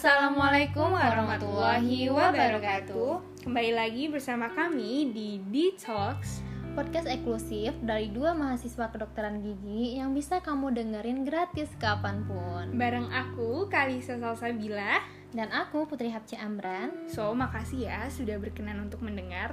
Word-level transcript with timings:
Assalamualaikum 0.00 0.96
warahmatullahi 0.96 2.08
wabarakatuh. 2.08 3.44
Kembali 3.44 3.76
lagi 3.76 4.08
bersama 4.08 4.48
kami 4.48 5.12
di 5.12 5.44
Detox. 5.52 6.40
Podcast 6.72 7.04
eksklusif 7.04 7.76
dari 7.84 8.08
dua 8.08 8.32
mahasiswa 8.32 8.88
kedokteran 8.88 9.44
gigi 9.44 10.00
yang 10.00 10.16
bisa 10.16 10.40
kamu 10.40 10.72
dengerin 10.72 11.28
gratis 11.28 11.68
kapan 11.76 12.24
pun. 12.24 12.72
Bareng 12.80 13.12
aku 13.12 13.68
Kalisa 13.68 14.16
Salsabila. 14.16 15.04
Dan 15.36 15.52
aku 15.52 15.84
Putri 15.84 16.08
Hapci 16.08 16.40
Amran. 16.40 17.04
So, 17.12 17.36
makasih 17.36 17.84
ya 17.84 18.08
sudah 18.08 18.40
berkenan 18.40 18.80
untuk 18.80 19.04
mendengar. 19.04 19.52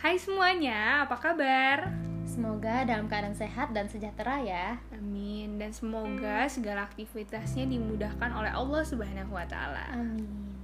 Hai 0.00 0.16
semuanya, 0.16 1.04
apa 1.04 1.20
kabar? 1.20 2.07
Semoga 2.38 2.86
dalam 2.86 3.10
keadaan 3.10 3.34
sehat 3.34 3.74
dan 3.74 3.90
sejahtera 3.90 4.38
ya. 4.38 4.78
Amin. 4.94 5.58
Dan 5.58 5.74
semoga 5.74 6.46
segala 6.46 6.86
aktivitasnya 6.86 7.66
dimudahkan 7.66 8.30
oleh 8.30 8.54
Allah 8.54 8.86
Subhanahu 8.86 9.34
wa 9.34 9.42
taala. 9.42 9.90
Amin. 9.90 10.54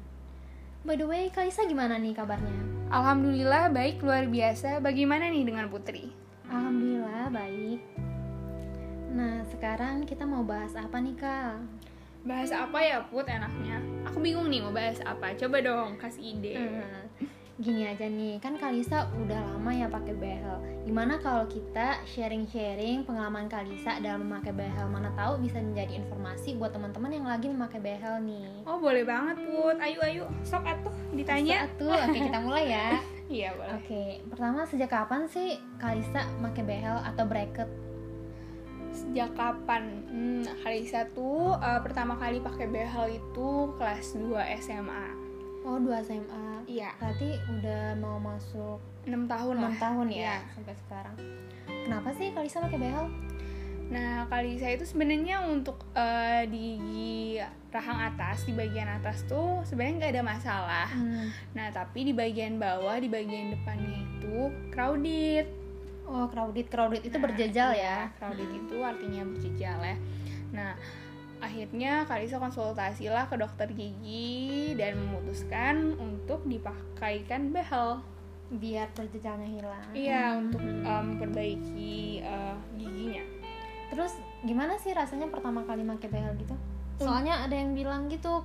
By 0.86 0.94
the 0.94 1.02
way, 1.02 1.34
Kalisa 1.34 1.66
gimana 1.66 1.98
nih 1.98 2.14
kabarnya? 2.14 2.62
Alhamdulillah 2.94 3.74
baik 3.74 4.06
luar 4.06 4.30
biasa. 4.30 4.78
Bagaimana 4.78 5.26
nih 5.26 5.42
dengan 5.42 5.66
Putri? 5.66 6.14
Alhamdulillah 6.46 7.34
baik. 7.34 7.82
Nah, 9.10 9.42
sekarang 9.50 10.06
kita 10.06 10.22
mau 10.22 10.46
bahas 10.46 10.78
apa 10.78 11.02
nih, 11.02 11.18
Kak? 11.18 11.58
Bahas 12.22 12.54
apa 12.54 12.78
ya, 12.86 13.02
Put, 13.02 13.26
enaknya? 13.26 13.82
Aku 14.06 14.22
bingung 14.22 14.46
nih 14.46 14.62
mau 14.62 14.70
bahas 14.70 15.02
apa. 15.02 15.34
Coba 15.34 15.58
dong 15.58 15.98
kasih 15.98 16.38
ide. 16.38 16.54
Hmm, 16.54 17.03
gini 17.54 17.86
aja 17.86 18.10
nih, 18.10 18.42
kan 18.42 18.58
Kalisa 18.58 19.06
udah 19.14 19.38
lama 19.54 19.70
ya 19.70 19.86
pakai 19.86 20.10
behel. 20.18 20.58
Gimana 20.82 21.22
kalau 21.22 21.46
kita 21.46 22.02
sharing-sharing 22.02 23.06
pengalaman 23.06 23.46
Kalisa 23.46 24.02
dalam 24.02 24.26
memakai 24.26 24.50
behel? 24.50 24.90
Mana 24.90 25.14
tahu 25.14 25.38
bisa 25.38 25.62
menjadi 25.62 26.02
informasi 26.02 26.58
buat 26.58 26.74
teman-teman 26.74 27.14
yang 27.14 27.26
lagi 27.30 27.46
memakai 27.46 27.78
behel 27.78 28.18
nih. 28.26 28.66
Oh, 28.66 28.82
boleh 28.82 29.06
banget, 29.06 29.38
Put. 29.46 29.78
Ayo 29.78 30.02
ayo, 30.02 30.24
sok 30.42 30.66
atuh 30.66 30.94
ditanya. 31.14 31.70
Satu, 31.70 31.94
oke 31.94 32.18
kita 32.18 32.38
mulai 32.42 32.66
ya. 32.74 32.88
Iya, 33.24 33.56
boleh. 33.56 33.72
Oke, 33.80 34.04
pertama 34.28 34.68
sejak 34.68 34.92
kapan 34.92 35.24
sih 35.24 35.56
Kalisa 35.80 36.28
pakai 36.44 36.60
behel 36.60 37.00
atau 37.08 37.24
bracket? 37.24 37.72
Sejak 38.92 39.32
kapan? 39.32 40.04
Hmm, 40.12 40.44
Kalisa 40.60 41.08
tuh 41.16 41.56
uh, 41.56 41.80
pertama 41.80 42.20
kali 42.20 42.44
pakai 42.44 42.68
behel 42.68 43.16
itu 43.16 43.48
kelas 43.80 44.20
2 44.20 44.60
SMA. 44.60 45.06
Oh, 45.64 45.80
2 45.80 46.04
SMA. 46.04 46.53
Iya, 46.66 46.90
Berarti 46.96 47.28
udah 47.50 47.84
mau 47.94 48.16
masuk 48.16 48.78
6 49.04 49.26
tahun 49.26 49.54
6 49.54 49.62
lah. 49.62 49.74
tahun 49.76 50.06
ya 50.08 50.18
Iya. 50.18 50.36
sampai 50.50 50.74
sekarang. 50.78 51.14
Kenapa 51.84 52.08
sih 52.10 52.26
Kalisa 52.30 52.58
pakai 52.60 52.78
behel? 52.78 53.06
Nah, 53.84 54.24
Kalisa 54.26 54.68
itu 54.70 54.82
sebenarnya 54.82 55.44
untuk 55.44 55.76
uh, 55.92 56.42
di 56.46 57.36
rahang 57.68 58.00
atas, 58.06 58.42
di 58.42 58.52
bagian 58.52 58.88
atas 58.88 59.22
tuh 59.24 59.60
sebenarnya 59.62 59.94
nggak 60.00 60.12
ada 60.14 60.24
masalah. 60.24 60.88
Hmm. 60.88 61.28
Nah, 61.52 61.68
tapi 61.68 62.08
di 62.08 62.12
bagian 62.12 62.56
bawah, 62.56 62.96
di 62.96 63.06
bagian 63.06 63.52
depannya 63.52 63.92
itu 64.16 64.36
crowded. 64.72 65.46
Oh, 66.04 66.24
crowded, 66.26 66.68
crowded 66.68 67.02
itu 67.02 67.12
Nah, 67.12 67.22
berjejal 67.22 67.70
iya, 67.72 68.08
ya. 68.08 68.16
Crowded 68.16 68.48
itu 68.48 68.76
artinya 68.80 69.22
berjejal 69.26 69.78
ya. 69.78 69.96
Nah, 70.52 70.72
akhirnya 71.44 72.04
Kalisa 72.04 72.36
konsultasi 72.36 73.06
lah 73.06 73.24
ke 73.24 73.36
dokter 73.36 73.68
gigi 73.68 74.72
dan 74.74 74.96
memutuskan 74.98 75.94
untuk 75.96 76.42
dipakaikan 76.44 77.50
behel. 77.50 78.00
Biar 78.50 78.88
berjejalnya 78.92 79.48
hilang. 79.48 79.88
Iya, 79.90 80.24
Hmm. 80.32 80.40
untuk 80.46 80.62
um, 80.62 81.02
memperbaiki 81.10 81.94
uh, 82.20 82.56
giginya. 82.74 83.24
Terus 83.88 84.12
gimana 84.42 84.76
sih 84.76 84.90
rasanya 84.90 85.28
pertama 85.28 85.62
kali 85.62 85.82
pakai 85.82 86.08
behel 86.08 86.32
gitu? 86.36 86.54
Soalnya 86.96 87.42
ada 87.42 87.52
yang 87.52 87.72
bilang 87.72 88.06
gitu. 88.06 88.44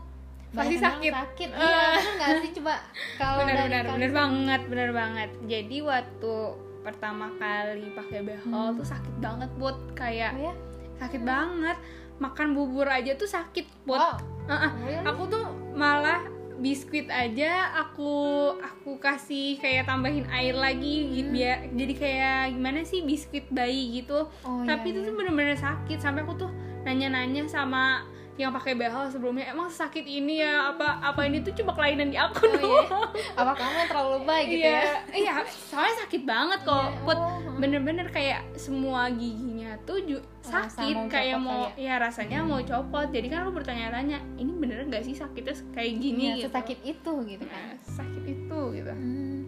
Pasti 0.49 0.75
sakit. 0.75 1.11
sakit. 1.11 1.49
Eh. 1.51 1.61
Iya, 1.61 1.77
bener 1.93 2.13
nggak 2.15 2.29
sih 2.41 2.51
coba 2.57 2.75
kalau 3.17 3.45
benar 3.45 3.65
benar 3.65 3.83
benar 3.87 4.11
banget, 4.11 4.61
benar 4.65 4.89
banget. 4.91 5.29
Jadi 5.45 5.77
waktu 5.79 6.33
pertama 6.79 7.29
kali 7.37 7.87
pakai 7.91 8.19
behel 8.23 8.49
Hmm. 8.49 8.73
tuh 8.73 8.87
sakit 8.87 9.15
banget, 9.19 9.49
buat 9.55 9.77
kayak 9.93 10.31
Oh 10.33 10.41
ya? 10.41 10.53
sakit 10.97 11.21
banget. 11.21 11.77
Makan 12.19 12.51
bubur 12.51 12.85
aja 12.85 13.15
tuh 13.15 13.25
sakit, 13.25 13.65
buat 13.83 13.97
Wow. 13.97 14.15
Uh-uh. 14.45 14.71
Really? 14.81 15.05
aku 15.05 15.23
tuh 15.27 15.45
malah 15.71 16.19
biskuit 16.57 17.07
aja 17.07 17.71
aku 17.77 18.11
aku 18.53 18.99
kasih 18.99 19.55
kayak 19.55 19.85
tambahin 19.85 20.27
air 20.27 20.51
lagi 20.51 21.07
gitu 21.13 21.23
Hmm. 21.23 21.37
biar 21.37 21.57
jadi 21.71 21.93
kayak 21.95 22.39
gimana 22.51 22.79
sih 22.83 22.99
biskuit 23.01 23.47
bayi 23.47 23.95
gitu 23.95 24.27
Oh, 24.43 24.65
tapi 24.65 24.89
iya, 24.89 24.91
itu 24.91 24.99
iya. 24.99 25.07
tuh 25.07 25.13
bener-bener 25.15 25.55
sakit 25.55 25.97
sampai 25.97 26.21
aku 26.21 26.35
tuh 26.35 26.51
nanya-nanya 26.81 27.47
sama 27.47 28.03
yang 28.39 28.51
pakai 28.51 28.71
behel 28.71 29.03
sebelumnya 29.05 29.45
emang 29.45 29.67
sakit 29.67 30.01
ini 30.01 30.39
ya 30.39 30.71
apa 30.71 31.03
apa 31.03 31.21
ini 31.21 31.39
tuh 31.39 31.51
cuma 31.53 31.71
kelainan 31.71 32.07
di 32.07 32.15
aku 32.15 32.39
Oh, 32.39 32.47
iya. 32.47 32.63
doang 32.87 33.11
Apa 33.35 33.51
kamu 33.53 33.75
yang 33.75 33.89
terlalu 33.89 34.11
lebay 34.15 34.41
gitu 34.45 34.63
iya 34.63 34.79
ya? 34.79 34.95
iya 35.13 35.33
soalnya 35.43 35.95
sakit 35.99 36.21
banget 36.23 36.59
kok 36.61 36.87
Iya, 36.89 37.03
Put. 37.03 37.19
oh. 37.19 37.35
bener-bener 37.55 38.07
kayak 38.07 38.47
semua 38.55 39.11
giginya 39.11 39.75
tuh 39.83 39.99
ju- 40.01 40.23
sakit 40.39 40.95
mau 40.97 41.05
kayak 41.07 41.37
mau 41.37 41.67
kali 41.69 41.83
ya 41.83 41.95
rasanya 41.97 42.39
mau 42.41 42.59
copot 42.61 43.07
jadi 43.07 43.27
kan 43.27 43.39
lu 43.43 43.51
bertanya-tanya 43.51 44.17
ini 44.33 44.51
bener 44.53 44.87
gak 44.87 45.03
sih 45.03 45.13
sakitnya 45.13 45.53
kayak 45.69 45.93
gini 45.95 46.23
Iya, 46.25 46.35
gitu 46.37 46.47
sakit 46.49 46.79
itu 46.81 47.13
gitu 47.27 47.43
kan. 47.43 47.59
Nah, 47.65 47.75
sakit 47.85 48.23
itu 48.25 48.59
gitu 48.73 48.89
Hmm. 48.89 49.43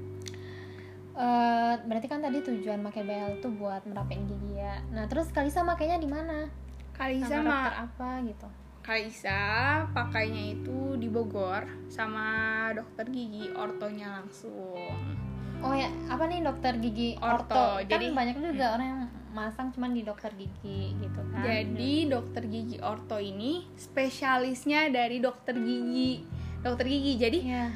Eh, 1.13 1.74
berarti 1.81 2.07
kan 2.07 2.19
tadi 2.19 2.40
tujuan 2.41 2.80
pakai 2.81 3.03
behel 3.03 3.35
tuh 3.38 3.51
buat 3.51 3.84
merapiin 3.84 4.25
gigi 4.25 4.57
ya. 4.57 4.80
Nah, 4.90 5.06
terus 5.06 5.28
Kalisa 5.30 5.59
makainya 5.62 5.96
di 5.96 6.07
mana? 6.07 6.47
Kalisa 6.94 7.28
Sama 7.35 7.68
apa 7.84 8.24
gitu? 8.24 8.47
Kalisa 8.81 9.42
pakainya 9.94 10.58
itu 10.58 10.97
di 10.97 11.08
Bogor 11.08 11.64
sama 11.88 12.69
dokter 12.74 13.06
gigi 13.09 13.50
ortonya 13.53 14.22
langsung 14.22 14.97
Oh 15.62 15.78
ya, 15.78 15.86
apa 16.09 16.25
nih 16.25 16.42
dokter 16.42 16.74
gigi 16.81 17.14
Orto, 17.22 17.53
orto? 17.53 17.86
jadi- 17.86 18.09
kan 18.09 18.18
banyak 18.18 18.36
juga 18.42 18.66
orang 18.74 18.88
yang 18.90 19.03
masang 19.31 19.69
cuman 19.69 19.94
di 19.94 20.02
dokter 20.02 20.34
gigi 20.34 20.97
gitu 20.97 21.22
kan. 21.30 21.46
Jadi 21.46 22.09
dokter 22.09 22.44
gigi 22.50 22.78
orto 22.81 23.22
ini 23.22 23.69
spesialisnya 23.78 24.90
dari 24.90 25.22
dokter 25.22 25.53
gigi. 25.53 26.25
Dokter 26.66 26.86
gigi. 26.90 27.13
Jadi 27.16 27.38
Iya. 27.46 27.69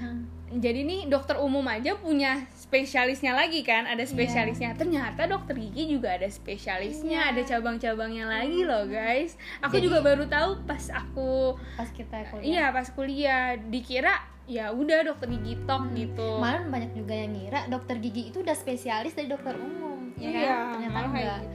Jadi 0.47 0.81
nih 0.81 1.01
dokter 1.05 1.35
umum 1.35 1.65
aja 1.65 1.95
punya 1.95 2.45
spesialisnya 2.53 3.33
lagi 3.33 3.61
kan? 3.61 3.85
Ada 3.85 4.05
spesialisnya. 4.05 4.73
Ternyata 4.73 5.25
dokter 5.25 5.57
gigi 5.57 5.89
juga 5.89 6.13
ada 6.13 6.25
spesialisnya, 6.25 7.17
Iya. 7.19 7.31
ada 7.33 7.41
cabang-cabangnya 7.43 8.25
lagi 8.25 8.61
loh, 8.61 8.85
guys. 8.85 9.33
Aku 9.59 9.75
Jadi- 9.75 9.85
juga 9.85 9.97
baru 10.01 10.25
tahu 10.25 10.61
pas 10.63 10.85
aku 10.91 11.57
Pas 11.73 11.89
kita 11.89 12.29
kuliah. 12.29 12.45
iya 12.45 12.65
pas 12.69 12.87
kuliah 12.87 13.57
dikira 13.57 14.13
ya 14.45 14.69
udah 14.69 15.01
dokter 15.03 15.25
gigi 15.31 15.57
tok 15.65 15.89
Hmm. 15.89 15.95
gitu. 15.95 16.29
Malah 16.37 16.61
banyak 16.63 16.93
juga 16.93 17.13
yang 17.15 17.33
ngira 17.33 17.65
dokter 17.65 17.97
gigi 17.97 18.29
itu 18.29 18.39
udah 18.39 18.53
spesialis 18.53 19.13
dari 19.13 19.25
dokter 19.25 19.53
umum, 19.53 20.13
ya 20.15 20.29
Iya, 20.29 20.41
kan? 20.45 20.65
Ternyata 20.75 20.99
enggak. 21.03 21.39
gitu. 21.41 21.49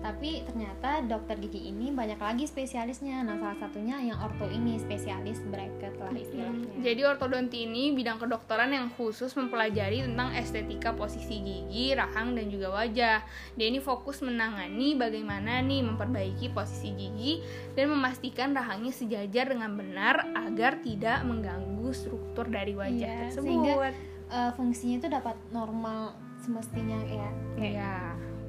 Tapi 0.00 0.40
ternyata 0.42 1.04
dokter 1.04 1.36
gigi 1.36 1.68
ini 1.68 1.92
banyak 1.92 2.16
lagi 2.16 2.44
spesialisnya. 2.44 3.20
Nah, 3.20 3.36
salah 3.36 3.58
satunya 3.58 4.00
yang 4.00 4.16
orto 4.16 4.48
ini 4.48 4.76
spesialis 4.76 5.44
bracket 5.44 5.92
lah 5.96 6.08
istilahnya. 6.10 6.72
Jadi 6.80 7.00
ortodonti 7.04 7.68
ini 7.68 7.92
bidang 7.92 8.16
kedokteran 8.16 8.72
yang 8.72 8.88
khusus 8.90 9.36
mempelajari 9.36 10.00
tentang 10.00 10.32
estetika 10.32 10.92
posisi 10.92 11.38
gigi, 11.38 11.92
rahang 11.92 12.32
dan 12.32 12.48
juga 12.48 12.72
wajah. 12.72 13.20
Dia 13.54 13.66
ini 13.66 13.76
fokus 13.78 14.20
menangani 14.20 14.96
bagaimana 14.96 15.60
nih 15.60 15.84
memperbaiki 15.84 16.48
posisi 16.50 16.96
gigi 16.96 17.44
dan 17.72 17.92
memastikan 17.92 18.56
rahangnya 18.56 18.90
sejajar 18.90 19.52
dengan 19.52 19.76
benar 19.76 20.32
agar 20.34 20.80
tidak 20.80 21.20
mengganggu 21.22 21.92
struktur 21.92 22.48
dari 22.48 22.72
wajah 22.72 22.96
Iya, 23.04 23.20
tersebut. 23.28 23.44
sehingga- 23.44 24.08
Eh, 24.30 24.52
fungsinya 24.54 24.96
itu 24.96 25.08
dapat 25.10 25.34
normal 25.50 26.14
semestinya 26.38 27.02
ya. 27.02 27.28
Iya. 27.58 27.94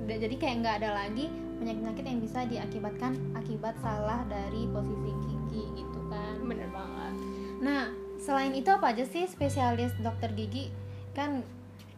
Jadi 0.07 0.35
kayak 0.37 0.55
nggak 0.61 0.75
ada 0.83 0.89
lagi 1.05 1.29
penyakit-penyakit 1.61 2.05
yang 2.05 2.19
bisa 2.19 2.39
diakibatkan 2.49 3.11
akibat 3.37 3.77
salah 3.79 4.25
dari 4.25 4.65
posisi 4.73 5.11
gigi 5.21 5.63
gitu 5.77 5.99
kan 6.09 6.41
bener 6.41 6.65
banget. 6.73 7.13
nah 7.61 7.85
selain 8.17 8.49
itu 8.57 8.65
apa 8.73 8.89
aja 8.97 9.05
sih 9.05 9.29
spesialis 9.29 9.93
dokter 10.01 10.33
gigi 10.33 10.73
kan 11.13 11.45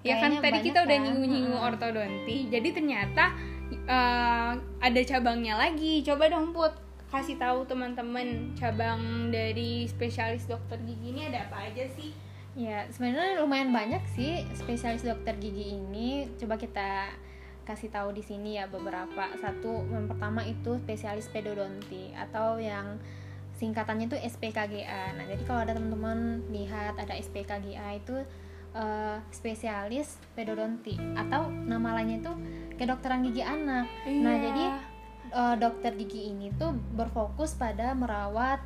Ya 0.04 0.20
kan 0.20 0.36
tadi 0.44 0.60
kita 0.68 0.84
udah 0.84 0.98
kan? 1.00 1.04
nyinggung-nyinggung 1.08 1.56
Heeh. 1.64 1.70
ortodonti. 1.72 2.38
Jadi 2.52 2.70
ternyata 2.76 3.32
eh, 3.72 4.52
ada 4.60 5.02
cabangnya 5.08 5.56
lagi. 5.56 6.04
Coba 6.04 6.28
dong 6.28 6.52
Put 6.52 6.76
kasih 7.08 7.40
tahu 7.40 7.64
teman-teman 7.64 8.52
cabang 8.52 9.32
dari 9.32 9.88
spesialis 9.88 10.44
dokter 10.44 10.76
gigi 10.84 11.16
ini 11.16 11.32
ada 11.32 11.48
apa 11.48 11.72
aja 11.72 11.88
sih? 11.96 12.12
ya 12.54 12.86
sebenarnya 12.86 13.42
lumayan 13.42 13.74
banyak 13.74 14.04
sih 14.14 14.46
spesialis 14.54 15.02
dokter 15.02 15.34
gigi 15.42 15.74
ini 15.74 16.30
coba 16.38 16.54
kita 16.54 17.10
kasih 17.64 17.90
tahu 17.92 18.12
di 18.12 18.24
sini 18.24 18.60
ya 18.60 18.68
beberapa. 18.68 19.32
Satu 19.40 19.88
yang 19.88 20.08
pertama 20.08 20.44
itu 20.44 20.76
spesialis 20.84 21.28
pedodonti 21.32 22.12
atau 22.16 22.60
yang 22.60 23.00
singkatannya 23.54 24.10
itu 24.10 24.18
SPKGA 24.18 25.14
nah 25.14 25.24
jadi 25.30 25.44
kalau 25.46 25.62
ada 25.62 25.78
teman-teman 25.78 26.42
lihat 26.50 26.98
ada 26.98 27.14
SPKGA 27.16 28.02
itu 28.02 28.18
eh, 28.74 29.18
spesialis 29.30 30.18
pedodonti 30.34 30.98
atau 31.14 31.48
nama 31.48 31.94
lainnya 32.02 32.26
itu 32.26 32.34
kedokteran 32.76 33.22
gigi 33.22 33.46
anak. 33.46 33.86
Nah, 34.10 34.34
Iya. 34.34 34.42
jadi 34.42 34.66
eh, 35.34 35.56
dokter 35.62 35.92
gigi 35.96 36.34
ini 36.34 36.50
tuh 36.58 36.74
berfokus 36.98 37.54
pada 37.54 37.94
merawat 37.94 38.60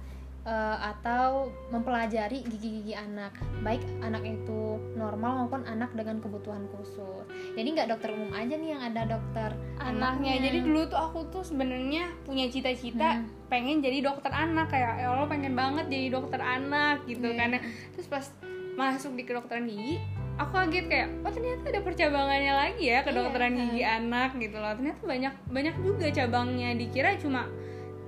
eh, 0.47 0.77
atau 0.81 1.51
mempelajari 1.69 2.39
gigi-gigi 2.41 2.95
anak 2.95 3.35
baik 3.59 3.83
anak 3.99 4.23
itu 4.23 4.61
normal 4.95 5.43
maupun 5.43 5.61
anak 5.63 5.91
dengan 5.91 6.17
kebutuhan 6.17 6.63
khusus 6.71 7.27
jadi 7.53 7.67
nggak 7.67 7.89
dokter 7.89 8.09
umum 8.09 8.31
aja 8.31 8.55
nih 8.55 8.69
yang 8.71 8.81
ada 8.81 9.03
dokter 9.05 9.51
anaknya 9.77 10.39
jadi 10.41 10.63
dulu 10.63 10.87
tuh 10.87 10.95
aku 10.97 11.19
tuh 11.27 11.43
sebenarnya 11.43 12.07
punya 12.23 12.47
cita-cita 12.47 13.19
Hmm. 13.19 13.27
pengen 13.47 13.79
jadi 13.79 13.99
dokter 14.01 14.27
anak 14.29 14.67
kayak 14.67 14.99
ya 14.99 15.07
Allah 15.09 15.27
pengen 15.27 15.51
banget 15.51 15.87
jadi 15.87 16.07
dokter 16.09 16.39
anak 16.39 17.03
gitu 17.05 17.27
Iya. 17.27 17.37
kan 17.37 17.49
terus 17.91 18.07
pas 18.07 18.25
masuk 18.73 19.13
di 19.13 19.23
kedokteran 19.23 19.65
gigi 19.65 19.99
aku 20.35 20.53
kaget 20.53 20.85
kayak 20.85 21.07
oh 21.21 21.31
ternyata 21.31 21.65
ada 21.65 21.81
percabangannya 21.81 22.53
lagi 22.53 22.83
ya 22.85 22.99
kedokteran 23.01 23.51
Iya. 23.51 23.59
gigi 23.65 23.83
anak 23.83 24.29
gitu 24.35 24.55
loh 24.55 24.71
ternyata 24.71 25.01
banyak 25.03 25.33
banyak 25.47 25.75
juga 25.81 26.05
cabangnya 26.09 26.69
dikira 26.73 27.15
cuma 27.17 27.47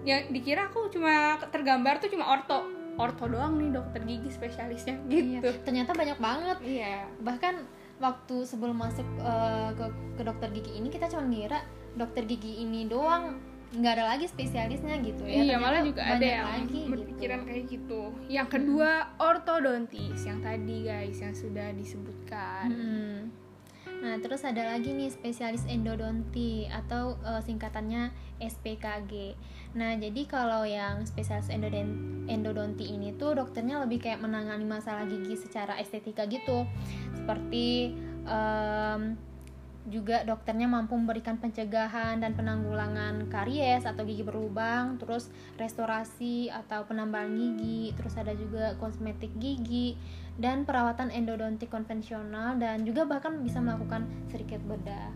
ya 0.08 0.24
dikira 0.28 0.72
aku 0.72 0.88
cuma 0.92 1.40
tergambar 1.52 2.00
tuh 2.00 2.12
cuma 2.12 2.32
orto. 2.32 2.68
Orto 3.00 3.32
doang 3.32 3.56
nih 3.56 3.72
dokter 3.72 4.04
gigi 4.04 4.28
spesialisnya. 4.28 5.00
Iya, 5.08 5.40
gitu. 5.40 5.50
ternyata 5.64 5.96
banyak 5.96 6.20
banget. 6.20 6.58
Iya. 6.60 7.08
Bahkan 7.24 7.56
waktu 8.00 8.36
sebelum 8.44 8.80
masuk 8.80 9.08
eh, 9.20 9.70
ke 9.76 9.86
ke 10.20 10.22
dokter 10.28 10.50
gigi 10.52 10.76
ini 10.76 10.92
kita 10.92 11.08
cuma 11.08 11.24
ngira 11.24 11.64
dokter 11.96 12.28
gigi 12.28 12.60
ini 12.64 12.92
doang. 12.92 13.40
Nggak 13.70 14.02
ada 14.02 14.06
lagi 14.18 14.26
spesialisnya 14.28 15.00
gitu 15.00 15.24
ya. 15.24 15.46
Iya 15.46 15.56
malah 15.62 15.86
juga 15.86 16.02
ada 16.02 16.26
yang 16.26 16.48
lagi 16.50 16.82
berpikiran 16.90 17.40
gitu. 17.40 17.48
kayak 17.48 17.64
gitu. 17.70 18.02
Yang 18.28 18.48
kedua 18.58 18.92
ortodontis 19.22 20.20
yang 20.26 20.40
tadi 20.44 20.76
guys 20.84 21.18
yang 21.24 21.36
sudah 21.38 21.68
disebutkan. 21.78 22.68
Mm-mm. 22.68 23.49
Nah, 24.00 24.16
terus 24.24 24.48
ada 24.48 24.64
lagi 24.64 24.96
nih 24.96 25.12
spesialis 25.12 25.68
endodonti 25.68 26.72
atau 26.72 27.20
eh, 27.20 27.42
singkatannya 27.44 28.16
SPKG. 28.40 29.36
Nah, 29.76 30.00
jadi 30.00 30.22
kalau 30.26 30.64
yang 30.64 31.04
spesialis 31.04 31.52
endodon- 31.52 32.26
endodonti 32.32 32.88
ini 32.88 33.12
tuh 33.20 33.36
dokternya 33.36 33.84
lebih 33.84 34.00
kayak 34.00 34.24
menangani 34.24 34.64
masalah 34.64 35.04
gigi 35.04 35.36
secara 35.36 35.76
estetika 35.78 36.24
gitu. 36.32 36.64
Seperti 37.14 37.94
em, 38.24 39.20
juga 39.90 40.22
dokternya 40.22 40.70
mampu 40.70 40.94
memberikan 40.94 41.42
pencegahan 41.42 42.22
dan 42.22 42.38
penanggulangan 42.38 43.28
karies 43.28 43.84
atau 43.84 44.06
gigi 44.06 44.22
berlubang, 44.22 45.02
terus 45.02 45.34
restorasi 45.58 46.54
atau 46.54 46.86
penambahan 46.86 47.34
gigi, 47.34 47.92
terus 47.98 48.14
ada 48.16 48.32
juga 48.38 48.78
kosmetik 48.78 49.34
gigi 49.42 49.98
dan 50.40 50.64
perawatan 50.64 51.12
endodonti 51.12 51.68
konvensional 51.68 52.56
dan 52.56 52.88
juga 52.88 53.04
bahkan 53.10 53.42
bisa 53.44 53.60
melakukan 53.60 54.08
sedikit 54.32 54.62
bedah. 54.64 55.12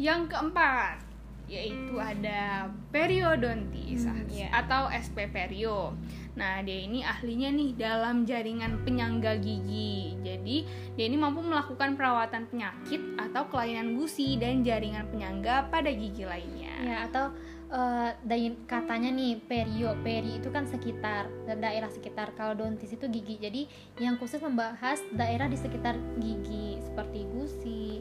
yang 0.00 0.24
keempat 0.24 1.11
yaitu 1.52 2.00
ada 2.00 2.72
periodontis 2.88 4.08
Hmm, 4.08 4.24
iya. 4.32 4.48
atau 4.50 4.88
SP 4.88 5.28
perio. 5.28 5.92
Nah, 6.32 6.64
dia 6.64 6.88
ini 6.88 7.04
ahlinya 7.04 7.52
nih 7.52 7.76
dalam 7.76 8.24
jaringan 8.24 8.80
penyangga 8.88 9.36
gigi. 9.36 10.16
Jadi, 10.24 10.64
dia 10.96 11.04
ini 11.04 11.20
mampu 11.20 11.44
melakukan 11.44 11.92
perawatan 11.92 12.48
penyakit 12.48 13.20
atau 13.20 13.52
kelainan 13.52 14.00
gusi 14.00 14.40
dan 14.40 14.64
jaringan 14.64 15.04
penyangga 15.12 15.68
pada 15.68 15.92
gigi 15.92 16.24
lainnya. 16.24 16.72
Ya, 16.80 16.96
atau 17.04 17.36
eh, 17.68 18.10
dari 18.24 18.56
katanya 18.64 19.12
nih 19.12 19.44
perio, 19.44 19.92
peri 20.00 20.40
itu 20.40 20.48
kan 20.48 20.64
sekitar 20.64 21.28
da- 21.44 21.60
daerah 21.60 21.92
sekitar. 21.92 22.32
Kalau 22.32 22.56
dontis 22.56 22.96
itu 22.96 23.04
gigi. 23.12 23.36
Jadi 23.36 23.68
yang 24.00 24.16
khusus 24.16 24.40
membahas 24.40 25.04
daerah 25.12 25.52
di 25.52 25.60
sekitar 25.60 26.00
gigi 26.16 26.80
seperti 26.80 27.28
gusi 27.28 28.00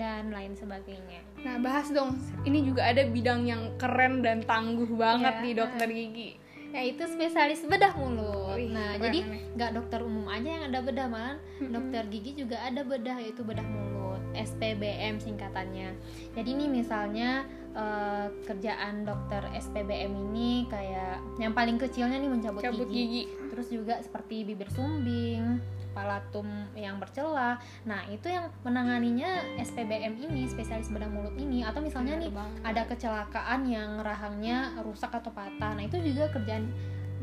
dan 0.00 0.32
lain 0.32 0.56
sebagainya. 0.56 1.20
Nah, 1.44 1.60
bahas 1.60 1.92
dong. 1.92 2.16
Ini 2.48 2.64
juga 2.64 2.88
ada 2.88 3.04
bidang 3.04 3.44
yang 3.44 3.76
keren 3.76 4.24
dan 4.24 4.40
tangguh 4.40 4.88
banget 4.96 5.34
Iya. 5.36 5.44
di 5.44 5.50
dokter 5.52 5.88
gigi. 5.92 6.30
Yaitu 6.72 7.04
spesialis 7.04 7.60
bedah 7.68 7.92
mulut. 8.00 8.56
Wih, 8.56 8.72
nah, 8.72 8.96
keren 8.96 9.04
jadi 9.04 9.20
nggak 9.58 9.70
dokter 9.76 10.00
umum 10.00 10.24
aja 10.24 10.48
yang 10.48 10.64
ada 10.72 10.80
bedah, 10.80 11.06
malah 11.10 11.36
dokter 11.60 12.08
gigi 12.08 12.32
juga 12.40 12.56
ada 12.64 12.80
bedah 12.80 13.20
yaitu 13.20 13.44
bedah 13.44 13.66
mulut, 13.66 14.22
SPBM 14.32 15.20
singkatannya. 15.20 15.92
Jadi 16.32 16.48
ini 16.48 16.64
misalnya 16.70 17.44
eh, 17.74 18.26
kerjaan 18.46 19.06
dokter 19.06 19.42
SPBM 19.54 20.10
ini 20.30 20.66
kayak 20.70 21.22
yang 21.38 21.54
paling 21.54 21.78
kecilnya 21.78 22.18
nih 22.18 22.30
mencabut 22.30 22.62
cabut 22.62 22.88
gigi. 22.90 23.26
gigi. 23.26 23.50
Terus 23.50 23.66
juga 23.70 23.94
seperti 24.02 24.46
bibir 24.46 24.70
sumbing, 24.70 25.58
palatum 25.92 26.46
yang 26.78 26.96
bercelah. 27.02 27.58
Nah, 27.84 28.06
itu 28.08 28.30
yang 28.30 28.48
menanganinya 28.62 29.58
SPBM 29.58 30.16
ini, 30.22 30.46
spesialis 30.46 30.88
bedah 30.88 31.10
mulut 31.10 31.34
ini 31.36 31.66
atau 31.66 31.82
misalnya 31.82 32.16
nih 32.18 32.30
Bener 32.30 32.40
banget. 32.40 32.60
ada 32.64 32.82
kecelakaan 32.86 33.60
yang 33.66 33.90
rahangnya 34.00 34.58
rusak 34.86 35.10
atau 35.10 35.34
patah. 35.34 35.74
Nah, 35.74 35.84
itu 35.84 35.98
juga 36.00 36.30
kerjaan 36.30 36.70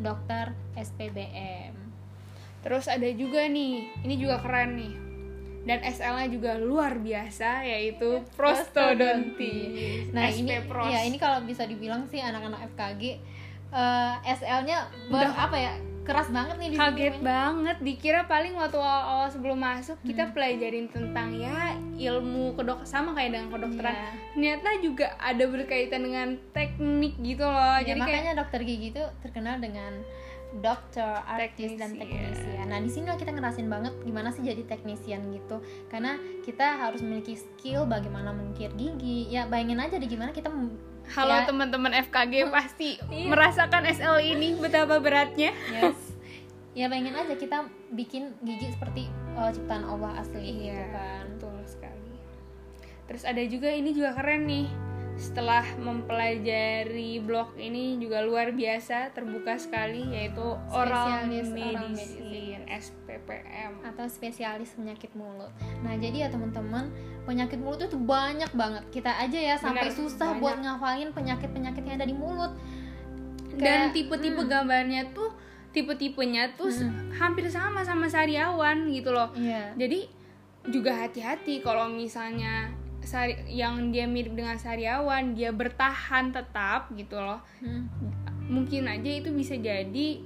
dokter 0.03 0.53
SPBM. 0.77 1.73
Terus 2.61 2.85
ada 2.91 3.07
juga 3.15 3.47
nih, 3.47 4.03
ini 4.03 4.15
juga 4.19 4.44
keren 4.44 4.75
nih. 4.75 5.06
Dan 5.67 5.83
SL-nya 5.83 6.27
juga 6.27 6.51
luar 6.57 6.95
biasa 6.97 7.61
yaitu 7.61 8.23
prostodontis. 8.33 10.09
Nah, 10.09 10.25
SP 10.25 10.41
ini 10.41 10.55
Pros. 10.63 10.87
ya 10.87 11.03
ini 11.03 11.17
kalau 11.17 11.43
bisa 11.43 11.63
dibilang 11.63 12.05
sih 12.05 12.19
anak-anak 12.19 12.63
FKG 12.69 13.03
eh, 13.67 14.13
SL-nya 14.25 14.77
ber- 15.07 15.27
Udah. 15.27 15.43
apa 15.43 15.57
ya? 15.57 15.73
keras 15.99 16.31
banget 16.31 16.55
nih 16.55 16.69
di 16.71 16.77
kaget 16.77 17.13
sini. 17.13 17.27
banget 17.27 17.77
dikira 17.81 18.23
paling 18.23 18.55
waktu 18.55 18.79
awal-awal 18.79 19.27
sebelum 19.27 19.59
masuk 19.59 19.99
kita 20.01 20.23
Hmm. 20.23 20.31
pelajarin 20.31 20.87
tentang 20.87 21.35
ya 21.35 21.75
ilmu 21.99 22.55
kedok 22.55 22.87
sama 22.87 23.11
kayak 23.11 23.35
dengan 23.35 23.51
kedokteran 23.51 23.91
Iya. 23.91 24.09
ternyata 24.31 24.69
juga 24.79 25.07
ada 25.19 25.43
berkaitan 25.45 26.01
dengan 26.01 26.27
teknik 26.55 27.11
gitu 27.19 27.43
loh 27.43 27.59
Ya, 27.77 27.91
jadi 27.91 27.99
kayak 27.99 28.07
makanya 28.23 28.33
dokter 28.39 28.63
gigi 28.63 28.95
itu 28.95 29.03
terkenal 29.19 29.59
dengan 29.59 29.99
dokter, 30.57 31.21
artis 31.21 31.75
dan 31.75 31.94
Teknisian. 31.94 32.33
teknisian. 32.33 32.65
Nah 32.65 32.79
di 32.79 32.88
sini 32.88 33.05
kita 33.09 33.29
ngerasain 33.29 33.67
banget 33.67 33.94
gimana 34.01 34.31
sih 34.31 34.41
jadi 34.41 34.63
teknisian 34.63 35.29
gitu, 35.29 35.59
karena 35.88 36.15
kita 36.41 36.79
harus 36.79 36.99
memiliki 36.99 37.35
skill 37.35 37.83
bagaimana 37.83 38.31
mengukir 38.31 38.71
gigi. 38.73 39.27
Ya 39.27 39.45
bayangin 39.45 39.77
aja 39.77 39.95
deh 39.95 40.07
gimana 40.07 40.31
kita 40.31 40.49
halo 41.07 41.33
ya, 41.33 41.45
teman-teman 41.45 41.91
FKG 42.01 42.33
pasti 42.55 42.99
Iya. 43.07 43.27
merasakan 43.27 43.83
SL 43.88 44.17
ini 44.19 44.55
betapa 44.55 44.99
beratnya 44.99 45.55
yes. 45.71 45.95
ya 46.77 46.88
bayangin 46.88 47.15
aja 47.15 47.31
kita 47.33 47.63
bikin 47.91 48.35
gigi 48.41 48.69
seperti 48.69 49.07
uh, 49.33 49.47
ciptaan 49.47 49.83
Allah 49.83 50.19
asli 50.19 50.41
gitu 50.41 50.67
Iya, 50.67 50.83
kan. 50.91 51.23
betul 51.31 51.55
sekali. 51.63 52.11
Terus 53.07 53.23
ada 53.23 53.39
juga 53.42 53.71
ini 53.71 53.92
juga 53.92 54.11
keren 54.13 54.44
nih. 54.44 54.68
Setelah 55.18 55.66
mempelajari 55.78 57.18
blog 57.19 57.57
ini 57.57 57.97
juga 57.97 58.21
luar 58.21 58.54
biasa, 58.54 59.09
terbuka 59.12 59.57
sekali 59.57 60.06
yaitu 60.07 60.45
oral 60.69 61.26
medicine, 61.26 62.62
SPPM. 62.69 63.81
atau 63.81 64.06
spesialis 64.06 64.71
penyakit 64.71 65.09
mulut. 65.12 65.50
Nah, 65.81 65.97
jadi 65.97 66.18
ya 66.19 66.30
teman-teman, 66.30 66.94
penyakit 67.26 67.57
mulut 67.57 67.81
itu 67.81 67.97
banyak 67.97 68.54
banget. 68.54 68.83
Kita 68.90 69.09
aja 69.18 69.36
ya 69.36 69.56
sampai 69.57 69.90
Benar, 69.90 69.97
susah 69.97 70.30
banyak. 70.31 70.42
buat 70.44 70.57
ngafalin 70.59 71.09
penyakit-penyakit 71.12 71.81
yang 71.81 71.95
ada 71.97 72.06
di 72.06 72.14
mulut. 72.14 72.54
Dan 73.57 73.90
Kayak- 73.90 73.94
tipe-tipe 73.94 74.38
hmm. 74.38 74.50
gambarnya 74.50 75.02
tuh 75.12 75.33
tipe-tipenya 75.68 76.54
tuh 76.54 76.69
Hmm. 76.69 77.09
hampir 77.12 77.50
sama 77.50 77.81
sama 77.81 78.06
sariawan 78.06 78.86
gitu 78.88 79.09
loh. 79.09 79.33
Iya. 79.33 79.74
Jadi 79.74 80.09
juga 80.68 80.94
hati-hati 81.00 81.59
kalau 81.59 81.88
misalnya 81.88 82.69
sari- 83.07 83.47
yang 83.49 83.90
dia 83.90 84.04
mirip 84.06 84.33
dengan 84.33 84.56
sariawan, 84.56 85.31
dia 85.31 85.49
bertahan 85.52 86.30
tetap 86.30 86.92
gitu 86.94 87.16
loh. 87.18 87.40
Hmm. 87.57 87.87
mungkin 88.47 88.83
aja 88.85 89.11
itu 89.14 89.28
bisa 89.30 89.56
jadi 89.56 90.23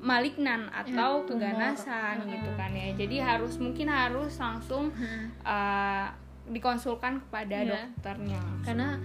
malignan 0.00 0.66
atau 0.68 0.90
Ya, 1.14 1.22
tumor. 1.22 1.38
keganasan 1.38 2.14
Mm-mm. 2.20 2.32
gitu 2.32 2.50
kan 2.52 2.70
ya 2.72 2.90
jadi 2.92 3.16
harus 3.24 3.54
mungkin 3.56 3.86
harus 3.86 4.34
langsung 4.36 4.90
Hmm. 4.90 5.30
uh, 5.40 6.10
dikonsulkan 6.44 7.22
kepada 7.22 7.54
Iya. 7.56 7.70
dokternya 7.86 8.42
Karena 8.64 8.98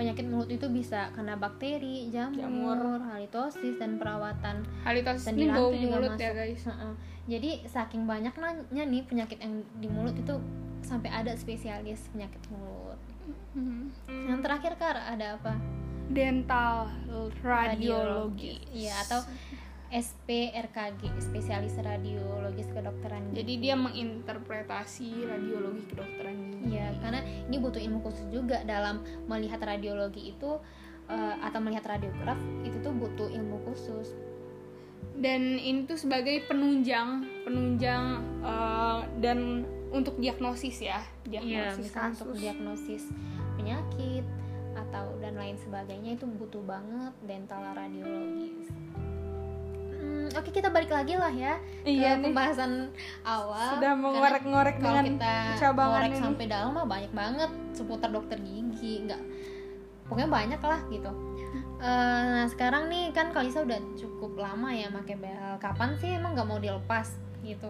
penyakit 0.00 0.24
mulut 0.24 0.48
itu 0.48 0.66
bisa 0.72 1.12
karena 1.12 1.36
bakteri, 1.36 2.08
jamur, 2.08 2.40
Jamur. 2.40 2.78
halitosis 3.12 3.76
dan 3.76 4.00
perawatan 4.00 4.64
halitosis 4.80 5.28
dan 5.28 5.36
ini 5.36 5.52
bau 5.52 5.68
juga 5.70 6.00
mulut 6.00 6.12
masuk. 6.16 6.24
ya 6.24 6.30
guys 6.32 6.62
Heeh. 6.64 6.92
Jadi 7.30 7.50
saking 7.68 8.02
banyaknya 8.08 8.82
nih 8.88 9.04
penyakit 9.04 9.38
yang 9.38 9.60
di 9.76 9.86
mulut 9.86 10.16
itu 10.16 10.34
sampai 10.80 11.12
ada 11.12 11.36
spesialis 11.36 12.08
penyakit 12.10 12.40
mulut. 12.48 12.98
Mhm. 13.52 13.92
Yang 14.26 14.40
terakhir 14.40 14.72
Kar 14.80 14.96
ada 14.96 15.36
apa? 15.36 15.54
dental 16.10 16.90
radiologi 17.38 18.58
Iya 18.74 18.98
atau 19.06 19.22
SPRKG, 19.90 21.18
spesialis 21.18 21.74
radiologis 21.82 22.70
kedokteran. 22.70 23.34
jadi 23.34 23.52
dia 23.58 23.74
menginterpretasi 23.74 25.26
radiologi 25.26 25.82
kedokteran 25.90 26.36
gigi 26.46 26.78
Iya, 26.78 26.94
karena 27.02 27.20
ini 27.50 27.56
butuh 27.58 27.82
ilmu 27.82 27.98
khusus 28.06 28.26
juga 28.30 28.62
dalam 28.62 29.02
melihat 29.26 29.58
radiologi 29.66 30.30
itu 30.30 30.62
eh, 31.10 31.34
atau 31.42 31.58
melihat 31.58 31.90
radiograf 31.90 32.38
itu 32.62 32.78
tuh 32.80 32.94
butuh 32.94 33.28
ilmu 33.34 33.58
khusus. 33.66 34.14
dan 35.20 35.58
ini 35.58 35.84
tuh 35.84 36.00
sebagai 36.00 36.48
penunjang 36.48 37.28
penunjang 37.44 38.24
uh, 38.40 39.04
dan 39.20 39.68
untuk 39.92 40.16
diagnosis 40.16 40.80
ya 40.80 41.02
diagnosis 41.28 41.92
misalnya 41.92 42.14
untuk 42.16 42.32
diagnosis 42.40 43.02
penyakit 43.58 44.24
atau 44.72 45.12
dan 45.20 45.36
lain 45.36 45.60
sebagainya 45.60 46.16
itu 46.16 46.24
butuh 46.24 46.62
banget 46.64 47.12
dental 47.28 47.60
radiologis. 47.76 48.70
Hmm, 50.00 50.32
Oke 50.32 50.48
kita 50.50 50.68
balik 50.68 50.88
lagi 50.88 51.12
lah 51.12 51.28
ya 51.28 51.60
Iya 51.82 52.16
ke 52.16 52.16
nih. 52.16 52.24
pembahasan 52.24 52.88
awal. 53.20 53.76
Sudah 53.76 53.92
mengorek-ngorek 53.94 54.76
dengan 54.78 55.04
kita 55.04 55.34
cabangan 55.58 55.92
ngorek 55.92 56.10
ini. 56.10 56.18
sampai 56.18 56.44
dalam 56.46 56.70
mah 56.72 56.86
banyak 56.86 57.12
banget 57.12 57.50
seputar 57.70 58.08
dokter 58.08 58.38
gigi, 58.38 59.04
nggak 59.04 59.20
pokoknya 60.06 60.28
banyak 60.28 60.60
lah 60.60 60.80
gitu. 60.88 61.12
Eh, 61.78 62.20
nah 62.26 62.46
sekarang 62.46 62.88
nih 62.88 63.08
kan 63.10 63.30
Kalisa 63.30 63.60
udah 63.60 63.78
cukup 63.94 64.36
lama 64.36 64.68
ya 64.70 64.88
pakai 64.90 65.16
behel. 65.16 65.54
Kapan 65.56 65.94
sih 65.94 66.10
emang 66.10 66.32
nggak 66.32 66.46
mau 66.46 66.58
dilepas 66.58 67.06
gitu? 67.40 67.68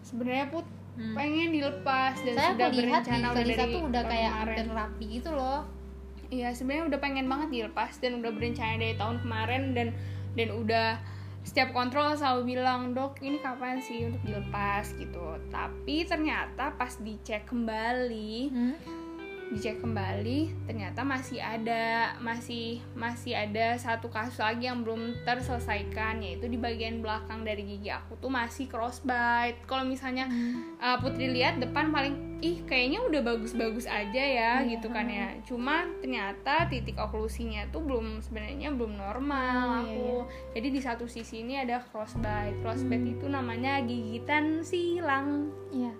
sebenarnya 0.00 0.48
put 0.48 0.64
Hmm. 0.90 1.12
pengen 1.14 1.48
dilepas 1.50 2.18
dan 2.18 2.34
Saya 2.34 2.50
sudah 2.50 2.68
lihat 2.68 2.72
di 2.72 2.80
berencana 2.82 3.26
Kalisa 3.30 3.64
tuh 3.64 3.82
udah 3.86 4.02
kayak 4.02 4.32
kemarin. 4.34 4.66
rapi 4.70 5.04
gitu 5.12 5.30
loh. 5.30 5.60
Iya 6.28 6.48
sebenarnya 6.50 6.84
udah 6.86 7.00
pengen 7.00 7.26
banget 7.26 7.48
dilepas 7.50 7.92
dan 7.96 8.12
udah 8.16 8.30
berencana 8.30 8.74
dari 8.76 8.94
tahun 8.94 9.16
kemarin 9.18 9.62
dan 9.72 9.88
dan 10.32 10.48
udah 10.52 10.88
setiap 11.40 11.72
kontrol 11.72 12.12
selalu 12.14 12.54
bilang 12.56 12.92
dok 12.92 13.18
ini 13.24 13.40
kapan 13.40 13.80
sih 13.80 14.06
untuk 14.06 14.22
dilepas 14.28 14.92
gitu 14.96 15.40
tapi 15.48 16.04
ternyata 16.04 16.76
pas 16.76 16.94
dicek 17.00 17.48
kembali 17.48 18.52
Hmm? 18.52 18.74
Dicek 19.50 19.82
kembali 19.82 20.54
ternyata 20.64 21.02
masih 21.02 21.42
ada 21.42 22.14
masih 22.22 22.78
masih 22.94 23.34
ada 23.34 23.74
satu 23.74 24.06
kasus 24.06 24.38
lagi 24.38 24.70
yang 24.70 24.86
belum 24.86 25.26
terselesaikan 25.26 26.22
yaitu 26.22 26.46
di 26.46 26.54
bagian 26.54 27.02
belakang 27.02 27.42
dari 27.42 27.66
gigi 27.66 27.90
aku 27.90 28.14
tuh 28.16 28.30
masih 28.30 28.70
crossbite. 28.70 29.58
Kalau 29.66 29.82
misalnya 29.82 30.30
uh, 30.78 30.96
Putri 31.02 31.34
lihat 31.34 31.58
depan 31.58 31.90
paling 31.90 32.38
ih 32.40 32.62
kayaknya 32.64 33.02
udah 33.04 33.20
bagus-bagus 33.20 33.84
aja 33.84 34.22
ya 34.22 34.62
Iya. 34.62 34.70
gitu 34.70 34.88
kan 34.88 35.10
ya. 35.10 35.34
Cuma 35.42 35.82
ternyata 35.98 36.70
titik 36.70 36.94
oklusinya 36.94 37.66
tuh 37.68 37.82
belum 37.82 38.22
sebenarnya 38.22 38.70
belum 38.70 38.96
normal 38.96 39.58
Oh, 39.60 39.82
iya, 39.82 39.98
aku. 39.98 40.10
jadi 40.54 40.68
di 40.70 40.80
satu 40.80 41.04
sisi 41.04 41.42
ini 41.42 41.58
ada 41.58 41.82
crossbite. 41.90 42.62
Crossbite 42.62 43.02
Hmm. 43.02 43.14
itu 43.18 43.26
namanya 43.26 43.82
gigitan 43.82 44.62
silang. 44.62 45.50
Iya. 45.74 45.90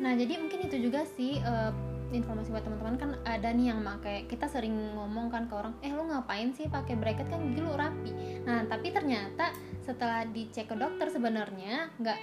Nah, 0.00 0.16
jadi 0.16 0.40
mungkin 0.40 0.64
itu 0.64 0.76
juga 0.80 1.04
sih 1.04 1.36
eh, 1.36 1.70
informasi 2.10 2.50
buat 2.50 2.66
teman-teman 2.66 2.96
kan 2.98 3.10
ada 3.22 3.48
nih 3.54 3.70
yang 3.70 3.80
pakai 3.86 4.26
kita 4.26 4.50
sering 4.50 4.74
ngomong 4.98 5.30
kan 5.30 5.46
ke 5.46 5.54
orang, 5.54 5.74
"Eh, 5.80 5.94
lu 5.94 6.06
ngapain 6.10 6.50
sih 6.50 6.66
pakai 6.66 6.98
bracket 6.98 7.30
kan 7.30 7.38
gigi 7.50 7.62
lu 7.62 7.72
rapi." 7.74 8.10
Nah, 8.42 8.66
tapi 8.66 8.90
ternyata 8.90 9.54
setelah 9.80 10.26
dicek 10.26 10.70
ke 10.70 10.76
dokter 10.76 11.06
sebenarnya 11.08 11.90
nggak 12.02 12.18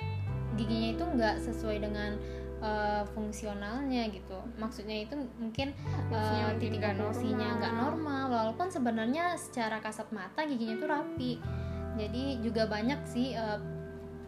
giginya 0.60 0.90
itu 0.96 1.04
nggak 1.04 1.36
sesuai 1.42 1.78
dengan 1.84 2.12
eh, 2.58 3.04
fungsionalnya 3.14 4.10
gitu. 4.10 4.38
Maksudnya 4.58 5.06
itu 5.06 5.14
mungkin 5.38 5.78
mungkin 5.78 6.58
titik 6.58 6.82
nggak 6.82 6.98
oklusinya 6.98 7.38
normal. 7.38 7.58
nggak 7.62 7.74
normal 7.78 8.24
walaupun 8.34 8.68
sebenarnya 8.74 9.38
secara 9.38 9.78
kasat 9.78 10.10
mata 10.10 10.42
giginya 10.42 10.74
itu 10.74 10.88
rapi. 10.90 11.32
Jadi 12.02 12.24
juga 12.42 12.66
banyak 12.66 12.98
sih 13.06 13.38
eh, 13.38 13.60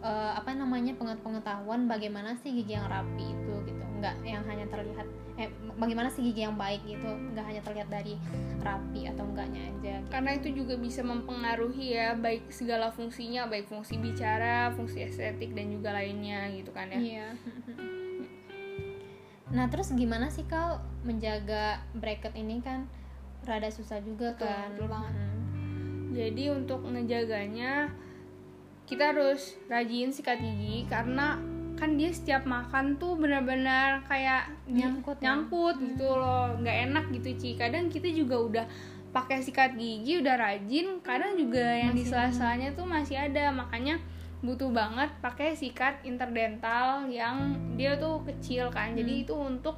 eh, 0.06 0.32
apa 0.38 0.54
namanya 0.54 0.94
penget- 0.94 1.20
pengetahuan 1.26 1.90
bagaimana 1.90 2.38
sih 2.38 2.54
gigi 2.54 2.78
yang 2.78 2.86
rapi 2.86 3.34
itu 3.34 3.54
gitu 3.66 3.89
nggak 4.00 4.16
yang 4.24 4.42
hanya 4.48 4.66
terlihat 4.72 5.06
eh 5.40 5.48
bagaimana 5.80 6.12
sih 6.12 6.20
gigi 6.20 6.44
yang 6.44 6.56
baik 6.56 6.84
gitu 6.84 7.08
nggak 7.32 7.44
hanya 7.44 7.62
terlihat 7.64 7.88
dari 7.88 8.20
rapi 8.60 9.08
atau 9.08 9.24
enggaknya 9.24 9.72
aja 9.72 9.94
gitu. 10.00 10.08
karena 10.12 10.30
itu 10.36 10.48
juga 10.52 10.74
bisa 10.76 11.00
mempengaruhi 11.00 11.96
ya 11.96 12.12
baik 12.12 12.52
segala 12.52 12.92
fungsinya 12.92 13.48
baik 13.48 13.68
fungsi 13.68 13.96
bicara 13.96 14.68
fungsi 14.76 15.04
estetik 15.08 15.56
dan 15.56 15.72
juga 15.72 15.96
lainnya 15.96 16.52
gitu 16.52 16.72
kan 16.76 16.92
ya 16.92 17.00
iya 17.00 17.28
nah 19.50 19.66
terus 19.72 19.90
gimana 19.96 20.28
sih 20.28 20.44
kau 20.44 20.78
menjaga 21.02 21.82
bracket 21.96 22.36
ini 22.36 22.60
kan 22.60 22.86
rada 23.48 23.72
susah 23.72 23.98
juga 24.04 24.36
Betul, 24.36 24.46
kan 24.46 24.68
betul 24.76 24.88
banget. 24.92 25.12
Mm. 25.16 25.40
jadi 26.12 26.44
untuk 26.52 26.80
ngejaganya 26.84 27.72
kita 28.84 29.14
harus 29.14 29.54
rajin 29.70 30.10
sikat 30.10 30.42
gigi 30.42 30.84
karena 30.90 31.38
kan 31.80 31.96
dia 31.96 32.12
setiap 32.12 32.44
makan 32.44 32.94
tuh 32.94 33.16
benar-benar 33.16 34.04
kayak 34.04 34.52
Nyangkut 34.68 35.16
ya? 35.16 35.32
nyangkut 35.32 35.80
gitu 35.80 36.06
loh. 36.06 36.52
Nggak 36.54 36.76
enak 36.86 37.04
gitu 37.10 37.30
Ci. 37.34 37.50
Kadang 37.56 37.88
kita 37.88 38.06
juga 38.06 38.36
udah 38.36 38.66
pakai 39.10 39.40
sikat 39.40 39.74
gigi 39.74 40.20
udah 40.20 40.36
rajin 40.36 41.00
kadang 41.00 41.34
juga 41.34 41.64
yang 41.64 41.90
di 41.90 42.04
sela-selanya 42.04 42.70
tuh 42.72 42.84
masih 42.84 43.16
ada. 43.16 43.48
Makanya 43.50 43.96
butuh 44.40 44.68
banget 44.68 45.08
pakai 45.18 45.52
sikat 45.52 46.04
interdental 46.04 47.08
yang 47.08 47.36
dia 47.74 47.96
tuh 47.96 48.20
kecil 48.22 48.68
kan. 48.68 48.92
Jadi 48.92 49.12
Hmm. 49.12 49.22
itu 49.24 49.34
untuk 49.34 49.76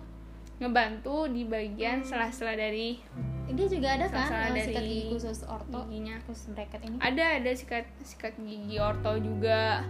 ngebantu 0.59 1.27
di 1.27 1.43
bagian 1.43 2.03
sela-sela 2.03 2.55
dari 2.55 2.99
dia 3.53 3.67
juga 3.67 3.89
ada 3.93 4.07
kan 4.07 4.27
Salah 4.27 4.55
eh, 4.55 4.65
sikat 4.65 4.83
gigi 4.83 5.03
khusus 5.11 5.39
orto? 5.45 5.79
giginya. 5.85 6.17
Khusus 6.25 6.47
bracket 6.51 6.81
ini? 6.83 6.97
Ada 6.99 7.25
ada 7.39 7.51
sikat 7.53 7.85
sikat 8.01 8.35
gigi 8.39 8.79
orto 8.79 9.13
juga 9.19 9.83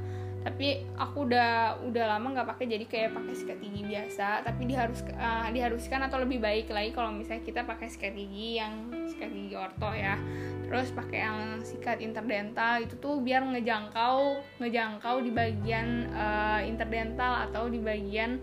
tapi 0.42 0.82
aku 0.98 1.30
udah 1.30 1.78
udah 1.86 2.04
lama 2.18 2.34
nggak 2.34 2.48
pakai 2.54 2.66
jadi 2.66 2.84
kayak 2.90 3.10
pakai 3.14 3.34
sikat 3.34 3.58
gigi 3.62 3.82
biasa. 3.86 4.42
Tapi 4.42 4.62
diharus 4.66 5.00
eh, 5.06 5.48
diharuskan 5.54 6.00
atau 6.10 6.18
lebih 6.22 6.42
baik 6.42 6.66
lagi 6.70 6.90
kalau 6.90 7.14
misalnya 7.14 7.46
kita 7.46 7.62
pakai 7.62 7.86
sikat 7.86 8.14
gigi 8.18 8.58
yang 8.58 8.90
sikat 9.06 9.30
gigi 9.30 9.54
orto 9.54 9.90
ya. 9.94 10.18
Terus 10.66 10.90
pakai 10.90 11.18
yang 11.22 11.38
sikat 11.62 12.02
interdental 12.02 12.82
itu 12.82 12.98
tuh 12.98 13.22
biar 13.22 13.46
ngejangkau 13.46 14.42
ngejangkau 14.58 15.16
di 15.22 15.30
bagian 15.30 16.10
eh, 16.10 16.60
interdental 16.66 17.46
atau 17.46 17.70
di 17.70 17.78
bagian 17.78 18.42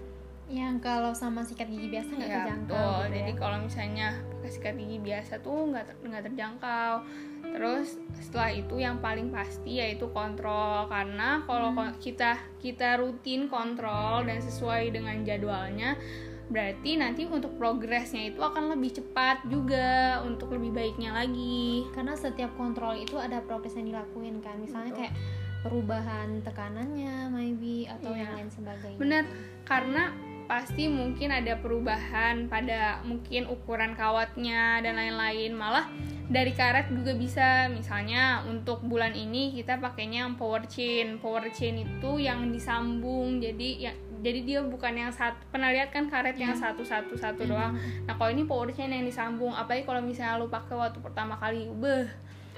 yang 0.50 0.82
kalau 0.82 1.13
sama 1.13 1.46
sikat 1.46 1.70
gigi 1.70 1.94
biasa 1.94 2.10
nggak 2.10 2.25
ya 2.25 2.38
kejangkau 2.41 2.74
betul 2.74 2.98
gitu 3.06 3.15
jadi 3.15 3.32
ya. 3.32 3.38
kalau 3.38 3.58
misalnya 3.62 4.08
pakai 4.34 4.50
sikat 4.50 4.75
gigi 4.75 4.98
biasa 5.00 5.34
tuh 5.39 5.60
nggak 5.70 5.86
ter- 5.86 6.00
nggak 6.01 6.24
terjangkau 6.25 6.94
terus 7.53 7.88
setelah 8.18 8.50
itu 8.51 8.75
yang 8.75 8.98
paling 8.98 9.29
pasti 9.29 9.77
yaitu 9.77 10.10
kontrol 10.10 10.89
karena 10.89 11.46
kalau 11.46 11.70
Hmm. 11.70 11.94
kita 11.98 12.34
kita 12.58 12.98
rutin 12.98 13.46
kontrol 13.46 14.25
dan 14.25 14.41
sesuai 14.41 14.89
dengan 14.89 15.22
jadwalnya 15.22 15.94
berarti 16.50 16.98
nanti 16.98 17.29
untuk 17.29 17.53
progresnya 17.56 18.34
itu 18.34 18.41
akan 18.41 18.74
lebih 18.74 18.98
cepat 18.98 19.46
juga 19.46 20.18
untuk 20.25 20.50
lebih 20.50 20.74
baiknya 20.74 21.13
lagi 21.13 21.86
karena 21.94 22.18
setiap 22.18 22.50
kontrol 22.58 22.98
itu 22.98 23.22
ada 23.22 23.38
progres 23.39 23.77
yang 23.77 23.94
dilakuin 23.94 24.41
kan 24.41 24.58
misalnya 24.58 24.89
Betul. 24.89 25.01
kayak 25.06 25.15
perubahan 25.60 26.29
tekanannya 26.41 27.29
maybe 27.29 27.86
atau 27.86 28.18
Iya. 28.18 28.25
yang 28.25 28.32
lain 28.34 28.50
sebagainya 28.50 28.98
benar 28.98 29.24
karena 29.62 30.03
pasti 30.50 30.89
mungkin 30.89 31.29
ada 31.29 31.62
perubahan 31.62 32.50
pada 32.50 33.06
mungkin 33.06 33.46
ukuran 33.46 33.94
kawatnya 33.94 34.82
dan 34.82 34.98
lain-lain. 34.98 35.53
Malah 35.53 35.86
dari 36.25 36.58
karet 36.58 36.89
juga 36.89 37.13
bisa. 37.13 37.70
Misalnya 37.70 38.41
untuk 38.50 38.82
bulan 38.82 39.13
ini 39.13 39.53
kita 39.53 39.77
pakainya 39.77 40.25
yang 40.25 40.34
power 40.34 40.65
chain. 40.65 41.22
Power 41.22 41.46
chain 41.53 41.86
itu 41.86 42.18
yang 42.18 42.50
disambung. 42.50 43.38
Jadi 43.38 43.86
ya 43.86 43.94
jadi 44.20 44.39
dia 44.41 44.60
bukan 44.65 44.98
yang 44.98 45.13
satu 45.13 45.38
pernah 45.53 45.70
lihat 45.70 45.94
kan 45.94 46.10
karet 46.10 46.36
yang 46.36 46.58
satu 46.58 46.82
satu 46.82 47.13
satu 47.13 47.46
doang? 47.46 47.77
Nah 48.10 48.18
kalau 48.18 48.34
ini 48.34 48.50
power 48.50 48.74
chain 48.74 48.89
yang 48.89 49.06
disambung 49.06 49.53
apalagi 49.53 49.86
kalau 49.86 50.01
misalnya 50.01 50.41
lu 50.41 50.50
pakai 50.50 50.74
waktu 50.74 50.98
pertama 50.98 51.38
kali 51.38 51.70
beh 51.77 52.10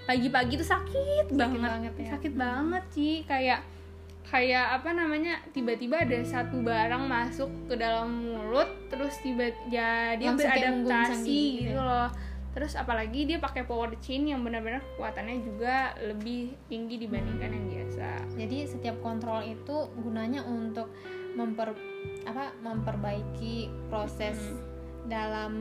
pagi-pagi 0.01 0.57
tuh 0.57 0.65
sakit, 0.65 1.29
banget, 1.37 1.61
banget 1.61 1.93
ya. 2.01 2.09
sakit 2.17 2.33
banget 2.33 2.83
sih 2.89 3.21
kayak 3.29 3.61
kayak 4.23 4.79
apa 4.79 4.89
namanya 4.91 5.41
tiba-tiba 5.49 6.01
ada 6.01 6.21
satu 6.21 6.61
barang 6.61 7.03
masuk 7.03 7.49
ke 7.65 7.75
dalam 7.75 8.09
mulut 8.23 8.69
terus 8.87 9.17
tiba 9.19 9.49
ya 9.67 10.15
dia 10.15 10.31
Langsung 10.31 10.45
beradaptasi 10.45 11.25
gitu 11.51 11.61
gitu 11.67 11.75
ya. 11.75 11.83
loh 11.83 12.09
terus 12.51 12.75
apalagi 12.75 13.23
dia 13.25 13.39
pakai 13.39 13.63
power 13.63 13.95
chain 13.99 14.27
yang 14.27 14.43
benar-benar 14.43 14.83
kekuatannya 14.85 15.39
juga 15.39 15.95
lebih 15.97 16.51
tinggi 16.67 16.99
dibandingkan 16.99 17.47
yang 17.49 17.65
biasa 17.65 18.07
jadi 18.35 18.57
setiap 18.67 18.99
kontrol 18.99 19.39
itu 19.39 19.75
gunanya 19.97 20.43
untuk 20.43 20.91
memper 21.33 21.71
apa 22.23 22.51
memperbaiki 22.59 23.71
proses 23.87 24.35
Hmm. 24.37 24.69
dalam 25.09 25.51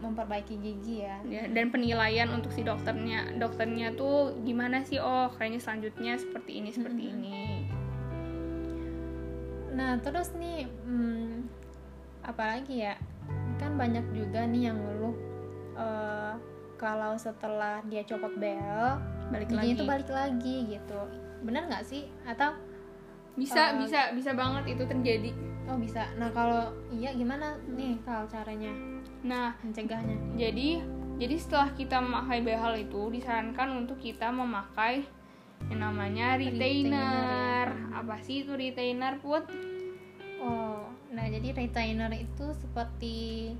memperbaiki 0.00 0.56
gigi 0.56 1.04
ya 1.04 1.20
ya 1.22 1.44
dan 1.46 1.68
penilaian 1.68 2.32
untuk 2.32 2.48
si 2.48 2.64
dokternya 2.64 3.36
dokternya 3.36 3.92
tuh 3.92 4.32
gimana 4.40 4.80
sih 4.80 4.96
oh 4.96 5.28
kayaknya 5.30 5.60
selanjutnya 5.60 6.16
seperti 6.16 6.64
ini 6.64 6.72
seperti 6.72 7.02
Mhm. 7.04 7.12
ini 7.12 7.38
Nah, 9.70 9.96
terus 10.02 10.34
nih, 10.34 10.66
hmm, 10.66 11.46
apalagi 12.26 12.84
ya, 12.84 12.94
kan 13.56 13.78
banyak 13.78 14.04
juga 14.12 14.44
nih 14.46 14.70
yang 14.72 14.78
ngeluh 14.78 15.16
eh, 15.78 16.34
kalau 16.80 17.14
setelah 17.14 17.84
dia 17.86 18.02
copot 18.08 18.32
bel, 18.36 18.98
balik 19.30 19.52
lagi 19.52 19.76
itu 19.76 19.84
balik 19.84 20.10
lagi 20.10 20.56
gitu. 20.74 21.00
Bener 21.44 21.68
nggak 21.68 21.84
sih? 21.84 22.08
Atau 22.24 22.56
bisa 23.38 23.72
Eh, 23.72 23.86
bisa 23.86 24.10
bisa 24.12 24.34
banget 24.34 24.74
itu 24.74 24.84
terjadi 24.84 25.30
oh 25.70 25.78
bisa? 25.78 26.02
Nah 26.18 26.28
kalau 26.34 26.66
iya 26.90 27.14
gimana 27.14 27.54
nih 27.70 27.94
kalau 28.02 28.26
caranya 28.26 28.74
nah 29.22 29.54
mencegahnya? 29.62 30.16
jadi 30.34 30.82
jadi 31.20 31.36
setelah 31.36 31.70
kita 31.76 32.00
memakai 32.00 32.40
behel 32.42 32.74
itu 32.80 33.12
disarankan 33.12 33.84
untuk 33.84 34.00
kita 34.00 34.32
memakai 34.32 35.04
yang 35.68 35.80
namanya 35.92 36.40
retainer, 36.40 37.68
Retainer, 37.68 37.68
apa 37.92 38.16
sih 38.24 38.42
itu 38.42 38.52
retainer 38.56 39.20
put? 39.20 39.44
Oh, 40.40 40.88
nah 41.12 41.26
jadi 41.28 41.52
retainer 41.52 42.08
itu 42.16 42.46
seperti 42.56 43.52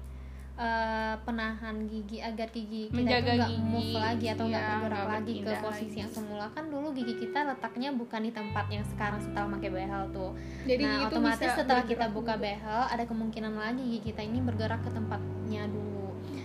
eh, 0.57 1.15
penahan 1.23 1.85
gigi 1.87 2.25
agar 2.25 2.49
gigi 2.49 2.89
kita 2.89 2.97
Menjaga 2.97 3.21
itu 3.21 3.37
nggak 3.37 3.51
gigi, 3.53 3.69
move 3.69 3.93
lagi 4.01 4.27
atau 4.33 4.45
nggak 4.49 4.65
iya, 4.65 4.73
bergerak 4.81 5.07
lagi 5.13 5.35
ke 5.45 5.53
posisi 5.61 5.87
lagi. 5.93 6.01
yang 6.03 6.11
semula. 6.11 6.47
Kan 6.57 6.65
dulu 6.73 6.89
gigi 6.97 7.15
kita 7.21 7.41
letaknya 7.45 7.91
bukan 7.93 8.21
di 8.25 8.33
tempat 8.33 8.65
yang 8.73 8.85
sekarang 8.89 9.21
setelah 9.21 9.49
pakai 9.61 9.71
behel 9.71 10.03
tuh. 10.11 10.31
Jadi 10.65 10.85
nah 10.89 11.05
itu 11.05 11.15
otomatis 11.21 11.51
setelah 11.53 11.85
kita 11.85 12.07
buka 12.09 12.35
behel 12.41 12.81
ada 12.89 13.05
kemungkinan 13.05 13.53
lagi 13.55 13.83
gigi 13.85 14.15
kita 14.15 14.25
ini 14.25 14.41
bergerak 14.41 14.81
ke 14.81 14.91
tempatnya 14.91 15.69
dulu 15.69 15.90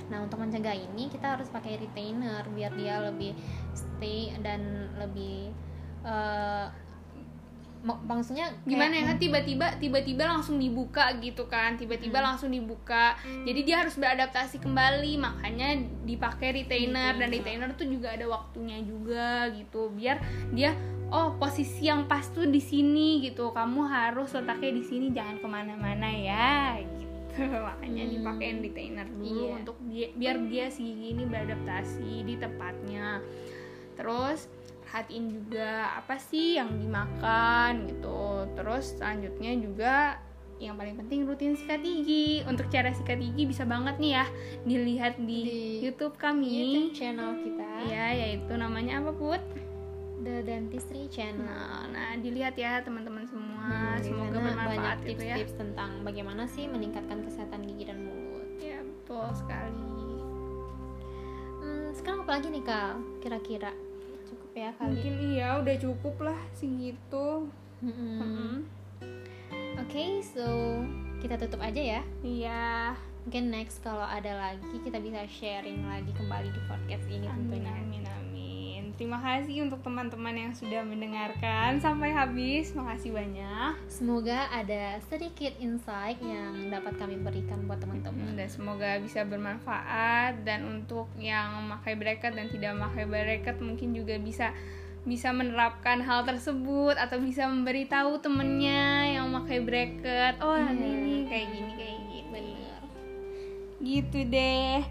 nah 0.05 0.19
untuk 0.19 0.37
mencegah 0.37 0.73
ini 0.73 1.07
kita 1.07 1.33
harus 1.33 1.47
pakai 1.47 1.77
retainer 1.77 2.45
biar 2.47 2.71
dia 2.73 3.01
lebih 3.01 3.33
stay 3.71 4.29
dan 4.39 4.61
lebih 4.95 5.49
mak- 7.81 8.01
maksudnya 8.03 8.49
gimana 8.63 8.93
ya 8.95 9.03
kan 9.05 9.17
tiba-tiba 9.17 9.77
tiba-tiba 9.77 10.25
langsung 10.27 10.57
dibuka 10.57 11.13
gitu 11.19 11.45
kan 11.45 11.73
tiba-tiba 11.75 12.17
Hmm. 12.17 12.27
langsung 12.27 12.49
dibuka 12.49 13.13
jadi 13.43 13.61
dia 13.61 13.75
harus 13.79 13.93
beradaptasi 13.95 14.57
kembali 14.57 15.17
makanya 15.17 15.77
dipakai 16.03 16.49
retainer 16.55 17.13
dan 17.13 17.29
Retainer. 17.29 17.69
retainer 17.69 17.77
tuh 17.77 17.87
juga 17.87 18.09
ada 18.11 18.25
waktunya 18.25 18.81
juga 18.81 19.49
gitu 19.51 19.89
biar 19.91 20.17
dia 20.51 20.73
oh 21.07 21.37
posisi 21.37 21.85
yang 21.85 22.05
pas 22.05 22.25
tuh 22.27 22.45
di 22.45 22.57
sini 22.59 23.21
gitu 23.21 23.49
kamu 23.49 23.85
harus 23.85 24.33
letaknya 24.33 24.71
di 24.71 24.83
sini 24.83 25.05
jangan 25.09 25.37
ke 25.37 25.47
mana-mana 25.47 26.09
ya 26.09 26.81
gitu 26.81 26.94
makanya 27.67 28.03
Hmm. 28.05 28.13
dipakein 28.15 28.57
retainer 28.63 29.07
dulu 29.07 29.43
Iya. 29.45 29.53
untuk 29.59 29.77
dia, 29.87 30.07
biar 30.15 30.35
dia 30.47 30.65
si 30.69 30.81
gigi 30.83 31.07
ini 31.13 31.23
beradaptasi 31.27 32.11
di 32.23 32.35
tempatnya. 32.39 33.19
Terus 33.95 34.47
perhatiin 34.83 35.25
juga 35.31 35.97
apa 35.97 36.15
sih 36.15 36.55
yang 36.55 36.71
dimakan 36.77 37.89
gitu. 37.89 38.47
Terus 38.55 38.95
selanjutnya 38.95 39.51
juga 39.59 39.95
yang 40.55 40.79
paling 40.79 40.95
penting 40.95 41.27
rutin 41.27 41.55
sikat 41.55 41.83
gigi. 41.83 42.39
Untuk 42.47 42.71
cara 42.71 42.91
sikat 42.91 43.19
gigi 43.19 43.43
bisa 43.43 43.67
banget 43.67 43.99
nih 43.99 44.11
ya 44.15 44.25
dilihat 44.63 45.19
di, 45.19 45.39
Di 45.43 45.55
YouTube 45.83 46.15
YouTube 46.15 46.15
kami 46.15 46.91
channel 46.95 47.35
kita. 47.43 47.67
Ya 47.91 48.15
yaitu 48.15 48.55
namanya 48.55 49.03
apa 49.03 49.11
put? 49.11 49.43
The 50.25 50.41
Dentistry 50.41 51.05
Channel. 51.11 51.45
Nah, 51.45 51.85
nah 51.91 52.11
dilihat 52.17 52.57
ya 52.57 52.81
teman-teman 52.81 53.29
semua 53.29 53.54
Hmm, 53.65 53.97
semoga 53.99 54.29
bermanfaat 54.31 54.69
banyak 54.69 54.97
gitu 55.05 55.23
ya 55.23 55.35
tips-tips 55.35 55.53
tentang 55.57 55.91
bagaimana 56.01 56.43
sih 56.45 56.65
meningkatkan 56.65 57.19
kesehatan 57.21 57.61
gigi 57.63 57.85
dan 57.85 57.99
mulut. 57.99 58.45
ya 58.57 58.79
betul 58.79 59.25
sekali 59.31 59.83
Hmm, 61.57 61.89
sekarang 61.91 62.19
apa 62.21 62.31
lagi 62.31 62.47
nih 62.47 62.63
kal? 62.63 62.91
Kira-kira 63.19 63.71
cukup 64.23 64.49
ya 64.53 64.69
kali. 64.75 64.89
mungkin 64.91 65.13
iya 65.27 65.49
udah 65.57 65.75
cukup 65.75 66.15
lah 66.21 66.39
segitu 66.51 67.49
Mm-mm. 67.81 68.17
Mm-mm. 68.17 68.53
Oke, 69.77 70.03
so 70.23 70.45
kita 71.19 71.35
tutup 71.37 71.59
aja 71.59 71.99
ya. 71.99 72.01
iya 72.21 72.93
Mungkin 73.25 73.49
next 73.49 73.81
kalau 73.81 74.05
ada 74.05 74.37
lagi 74.39 74.77
kita 74.79 74.97
bisa 74.97 75.25
sharing 75.27 75.81
lagi 75.83 76.13
kembali 76.13 76.45
di 76.47 76.61
podcast 76.63 77.05
ini 77.07 77.25
tentunya. 77.25 77.73
amin. 77.73 77.94
Terima 78.95 79.19
kasih 79.19 79.67
untuk 79.67 79.83
teman-teman 79.83 80.31
yang 80.31 80.53
sudah 80.55 80.79
mendengarkan 80.87 81.83
sampai 81.83 82.15
habis. 82.15 82.71
Makasih 82.71 83.11
banyak. 83.11 83.75
Semoga 83.91 84.47
ada 84.47 85.03
sedikit 85.11 85.51
insight 85.59 86.15
yang 86.23 86.71
dapat 86.71 86.95
kami 86.95 87.19
berikan 87.19 87.67
buat 87.67 87.83
teman-teman. 87.83 88.39
Dan 88.39 88.47
semoga 88.47 88.95
bisa 89.03 89.27
bermanfaat 89.27 90.47
dan 90.47 90.63
untuk 90.63 91.11
yang 91.19 91.59
memakai 91.59 91.99
bracket 91.99 92.39
dan 92.39 92.47
tidak 92.47 92.71
memakai 92.71 93.03
bracket 93.03 93.57
mungkin 93.59 93.91
juga 93.91 94.15
bisa 94.15 94.55
bisa 95.05 95.29
menerapkan 95.29 96.01
hal 96.01 96.25
tersebut 96.25 96.97
atau 96.97 97.21
bisa 97.21 97.45
memberitahu 97.45 98.17
temennya 98.25 99.13
yang 99.13 99.29
memakai 99.29 99.61
bracket 99.61 100.41
oh 100.41 100.57
Iya. 100.57 100.73
ini 100.73 101.29
kayak 101.29 101.47
gini 101.53 101.71
kayak 101.77 101.97
gini 102.01 102.19
Bener. 102.33 102.81
gitu 103.85 104.19
deh 104.25 104.81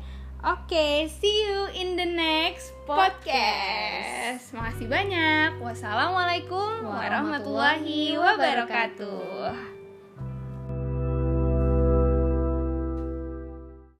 Oke, 0.44 1.08
see 1.08 1.48
you 1.48 1.72
in 1.72 1.96
the 1.96 2.04
next 2.04 2.76
podcast. 2.84 4.52
Makasih 4.52 4.92
banyak. 4.92 5.56
Wassalamualaikum 5.56 6.84
warahmatullahi 6.84 8.12
wabarakatuh. 8.20 9.83